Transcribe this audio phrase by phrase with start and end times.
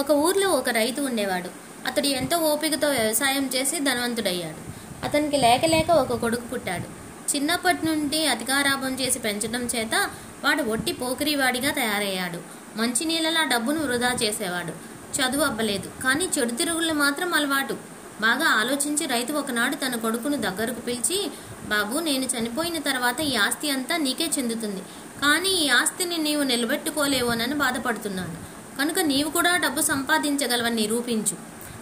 [0.00, 1.48] ఒక ఊర్లో ఒక రైతు ఉండేవాడు.
[1.86, 4.60] అతడు ఎంతో ఓపికతో వ్యవసాయం చేసి ధనవంతుడయ్యాడు.
[5.04, 6.86] అతనికి లేక లేక ఒక కొడుకు పుట్టాడు.
[7.30, 9.94] చిన్నప్పటి నుండి అధికారాభం చేసి పెంచడం చేత
[10.44, 12.38] వాడు ఒట్టి పోకిరివాడిగా తయారయ్యాడు.
[12.76, 14.72] మంచినీళ్ళలా డబ్బును వృధా చేసేవాడు.
[15.16, 17.74] చదువు అవ్వలేదు కానీ చెడు తిరుగుళ్ళు మాత్రం అలవాటు.
[18.20, 21.30] బాగా ఆలోచించి రైతు ఒకనాడు తన కొడుకును దగ్గరకు పిలిచి
[21.68, 24.82] బాబు నేను చనిపోయిన తర్వాత ఈ ఆస్తి అంతా నీకే చెందుతుంది.
[25.22, 28.61] కానీ ఈ ఆస్తిని నీవు నిలబెట్టుకోలేవోనని బాధపడుతున్నాను.
[28.78, 31.36] కనుక నీవు కూడా డబ్బు సంపాదించగలవని నిరూపించు.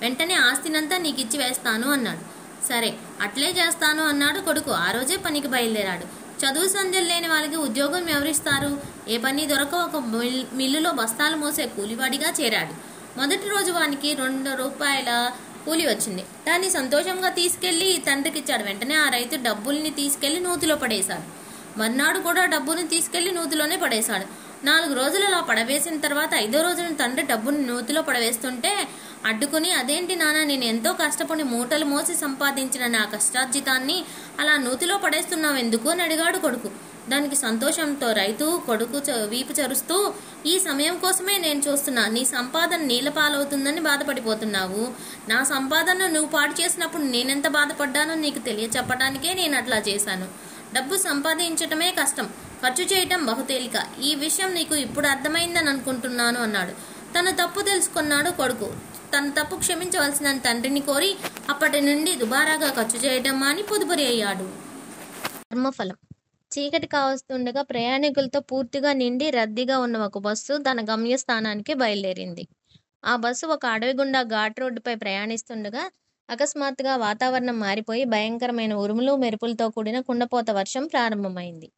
[0.00, 2.34] వెంటనే ఆస్తినంతా నీకిచ్చి వేస్తాను అన్నాడు.
[2.68, 4.70] సరే అట్లే చేస్తాను అన్నాడు కొడుకు.
[4.70, 6.24] ఆ రోజే పనికి బయలుదేరాడు.
[6.46, 8.80] చదువు సంధ్యలు లేని వాళ్ళకి ఉద్యోగం ఎవరిస్తారు?
[9.08, 12.94] ఏ పని దొరక ఒక మిల్- మిల్లులో బస్తాలు మోసే కూలివాడిగా చేరాడు.
[13.18, 15.30] మొదటి రోజు వానికి రెండు రూపాయల
[15.66, 16.22] కూలి వచ్చింది.
[16.48, 21.44] దాన్ని సంతోషంగా తీసుకెళ్ళి తండ్రికి ఇచ్చాడు వెంటనే ఆ రైతు డబ్బుల్ని తీసుకెళ్ళి నూతిలో పడేశాడు.
[21.78, 24.43] మర్నాడు కూడా డబ్బుని తీసుకెళ్ళి నూతిలోనే పడేశాడు.
[24.64, 28.88] నాలుగు రోజులు అలా పడవేసిన తర్వాత ఐదో రోజున తండ్రి డబ్బును నూతిలో పడవేస్తుంటే
[29.26, 34.04] అడ్డుకుని అదేంటి నాన్న నేను ఎంతో కష్టపడి మూటలు మోసి సంపాదించిన నా కష్టార్జితాన్ని
[34.40, 35.88] అలా నూతిలో పడేస్తున్నావు ఎందుకు?
[35.88, 36.70] అని అడిగాడు కొడుకు.
[37.08, 40.14] దానికి సంతోషంతో రైతు కొడుకు చ- వీపు చరుస్తూ
[40.46, 42.06] ఈ సమయం కోసమే నేను చూస్తున్నా.
[42.06, 44.88] నీ సంపాదన నీళ్ళ పాలవుతుందని బాధపడిపోతున్నావు.
[45.28, 50.26] నా సంపాదన నువ్వు పాడు చేసినప్పుడు నేనెంత బాధపడ్డానో నీకు తెలియచెప్పడానికే నేను అట్లా చేశాను.
[50.74, 52.30] డబ్బు సంపాదించటమే కష్టం.
[52.62, 53.76] ఖర్చు చేయటం బహుతేలిక.
[54.02, 56.74] ఈ విషయం నీకు ఇప్పుడు అర్థమైందని అనుకుంటున్నాను అన్నాడు.
[57.16, 58.68] తన తప్పు తెలుసుకున్నాడు కొడుకు.
[59.14, 61.10] తన తప్పు క్షమించవలసిన తండ్రిని కోరి
[61.50, 64.46] అప్పటి నుండి దుబారాగా ఖర్చు చేయడం అని పొదుపురి అయ్యాడు.
[65.50, 65.96] కర్మఫలం
[66.50, 72.44] చీకటి కావస్తుండగా ప్రయాణికులతో పూర్తిగా నిండి రద్దీగా ఉన్న ఒక బస్సు తన గమ్యస్థానానికి బయలుదేరింది.
[73.04, 75.82] ఆ బస్సు ఒక అడవి గుండా ఘాట్ రోడ్డుపై ప్రయాణిస్తుండగా
[76.28, 81.68] అకస్మాత్తుగా వాతావరణం మారిపోయి భయంకరమైన ఉరుములు మెరుపులతో కూడిన కుండపోత వర్షం ప్రారంభమైంది.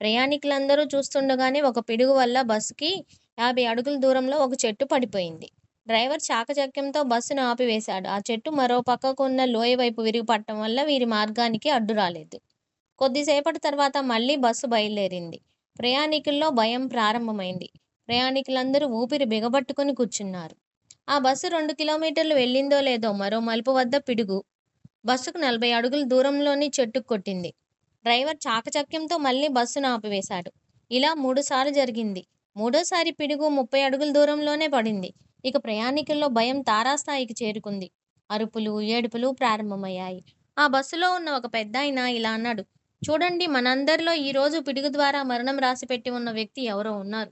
[0.00, 2.90] ప్రయాణికులందరూ చూస్తుండగానే ఒక పిడుగు వల్ల బస్సుకి
[3.38, 5.48] యాభై అడుగుల దూరంలో ఒక చెట్టు పడిపోయింది.
[5.86, 8.08] డ్రైవర్ చాకచక్యంతో బస్సును ఆపివేశాడు.
[8.08, 12.38] ఆ చెట్టు మరో పక్కకు ఉన్న లోయ వైపు విరిగిపడటం వల్ల వీరి మార్గానికి అడ్డు రాలేదు.
[12.98, 15.38] కొద్దిసేపటి తర్వాత మళ్ళీ బస్సు బయలుదేరింది.
[15.76, 17.68] ప్రయాణికుల్లో భయం ప్రారంభమైంది.
[18.08, 20.54] ప్రయాణికులందరూ ఊపిరి బిగబట్టుకుని కూర్చున్నారు.
[21.08, 24.38] ఆ బస్సు రెండు కిలోమీటర్లు వెళ్ళిందో లేదో మరో మలుపు వద్ద పిడుగు
[25.04, 27.50] బస్సుకు నలభై అడుగుల దూరంలోని చెట్టుకు కొట్టింది.
[28.04, 30.50] డ్రైవర్ చాకచక్యంతో మళ్ళీ బస్సును ఆపివేశాడు.
[30.90, 32.22] ఇలా మూడుసార్లు జరిగింది.
[32.56, 35.10] మూడోసారి పిడుగు ముప్పై అడుగుల దూరంలోనే పడింది.
[35.44, 37.88] ఇక ప్రయాణికుల్లో భయం తారాస్థాయికి చేరుకుంది.
[38.30, 40.20] అరుపులు ఏడుపులు ప్రారంభమయ్యాయి.
[40.58, 41.76] ఆ బస్సులో ఉన్న ఒక పెద్ద
[42.10, 42.62] ఇలా అన్నాడు
[43.02, 47.30] చూడండి మనందరిలో ఈరోజు పిడుగు ద్వారా మరణం రాసిపెట్టి ఉన్న వ్యక్తి ఎవరో ఉన్నారు.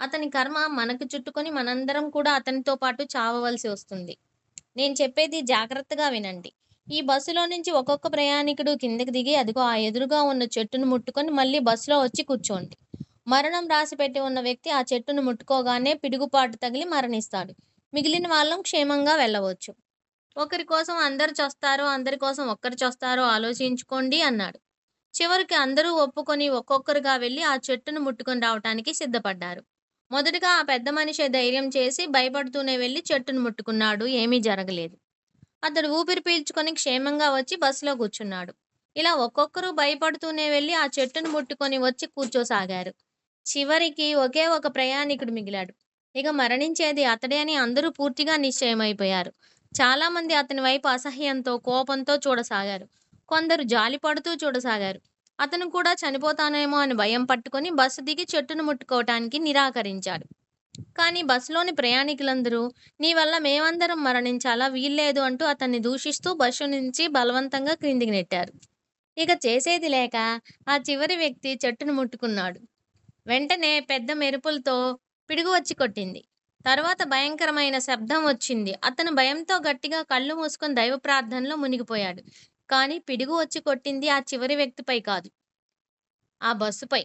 [0.00, 4.14] అతని కర్మ మనకు చుట్టుకొని మనందరం కూడా అతనితో పాటు చావవలసి వస్తుంది.
[4.76, 6.50] నేను చెప్పేది జాగ్రత్తగా వినండి.
[6.90, 11.96] ఈ బస్సులో నుంచి ఒక్కొక్క ప్రయాణికుడు కిందకి దిగి అదిగో ఆ ఎదురుగా ఉన్న చెట్టును ముట్టుకొని మళ్ళీ బస్సులో
[12.00, 12.76] వచ్చి కూర్చోండి.
[13.26, 17.52] మరణం రాసిపెట్టి ఉన్న వ్యక్తి ఆ చెట్టును ముట్టుకోగానే పిడుగుపాటు తగిలి మరణిస్తాడు.
[17.92, 19.72] మిగిలిన వాళ్ళం క్షేమంగా వెళ్ళవచ్చు.
[20.36, 24.58] ఒకరి కోసం అందరు చొస్తారో అందరి కోసం ఒక్కరు చొస్తారో ఆలోచించుకోండి అన్నాడు.
[25.14, 29.62] చివరికి అందరూ ఒప్పుకొని ఒక్కొక్కరుగా వెళ్ళి ఆ చెట్టును ముట్టుకొని రావటానికి సిద్ధపడ్డారు.
[30.10, 34.06] మొదటగా ఆ పెద్ద మనిషి ధైర్యం చేసి భయపడుతూనే వెళ్ళి చెట్టును ముట్టుకున్నాడు.
[34.22, 34.96] ఏమీ జరగలేదు.
[35.62, 38.52] అతడు ఊపిరి పీల్చుకొని క్షేమంగా వచ్చి బస్సులో కూర్చున్నాడు.
[38.96, 42.92] ఇలా ఒక్కొక్కరు భయపడుతూనే వెళ్ళి ఆ చెట్టును ముట్టుకొని వచ్చి కూర్చోసాగారు.
[43.46, 45.72] చివరికి ఒకే ఒక ప్రయాణికుడు మిగిలాడు.
[46.14, 49.30] ఇక మరణించేది అతడే అని అందరూ పూర్తిగా నిశ్చయమైపోయారు.
[49.72, 52.86] చాలామంది అతని వైపు అసహ్యంతో కోపంతో చూడసాగారు.
[53.28, 55.00] కొందరు జాలి పడుతూ చూడసాగారు.
[55.38, 60.24] అతను కూడా చనిపోతానేమో అని భయం పట్టుకొని బస్సు దిగి చెట్టును ముట్టుకోవటానికి నిరాకరించాడు.
[60.98, 62.60] కానీ బస్సులోని ప్రయాణికులందరూ
[63.00, 64.66] నీ వల్ల మేమందరం మరణించాలా?
[64.68, 68.52] వీల్లేదు అంటూ అతన్ని దూషిస్తూ బస్సు నుంచి బలవంతంగా క్రిందికి నెట్టారు.
[69.16, 70.16] ఇక చేసేది లేక
[70.68, 72.58] ఆ చివరి వ్యక్తి చెట్టును ముట్టుకున్నాడు.
[73.26, 74.76] వెంటనే పెద్ద మెరుపులతో
[75.30, 76.20] పిడుగు వచ్చి కొట్టింది.
[76.64, 78.72] తర్వాత భయంకరమైన శబ్దం వచ్చింది.
[78.84, 82.22] అతను భయంతో గట్టిగా కళ్ళు మూసుకొని దైవ ప్రార్థనలో మునిగిపోయాడు.
[82.70, 85.28] కానీ పిడుగు వచ్చి కొట్టింది ఆ చివరి వ్యక్తిపై కాదు.
[86.40, 87.02] ఆ బస్సుపై.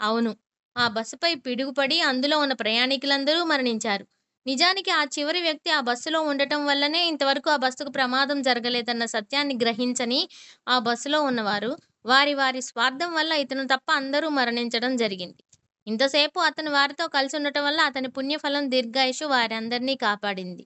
[0.00, 0.30] అవును
[0.76, 4.04] ఆ బస్సుపై పిడుగుపడి అందులో ఉన్న ప్రయాణికులందరూ మరణించారు.
[4.46, 10.20] నిజానికి ఆ చివరి వ్యక్తి ఆ బస్సులో ఉండటం వల్లనే ఇంతవరకు ఆ బస్సుకు ప్రమాదం జరగలేదన్న సత్యాన్ని గ్రహించని
[10.68, 11.70] ఆ బస్సులో ఉన్నవారు
[12.04, 15.40] వారి వారి స్వార్థం వల్ల ఇతను తప్ప అందరూ మరణించడం జరిగింది.
[15.86, 20.64] ఇంతసేపు అతను వారితో కలిసి ఉండటం వల్ల అతని పుణ్యఫలం దీర్ఘాయుషు వారందరినీ కాపాడింది.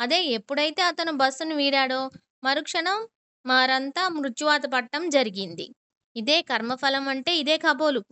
[0.00, 2.00] అదే ఎప్పుడైతే అతను బస్సును వీడాడో
[2.44, 2.98] మరుక్షణం
[3.44, 5.66] వారంతా మృత్యువాత పట్టడం జరిగింది.
[6.16, 8.02] ఇదే కర్మఫలం అంటే ఇదే కబోలు.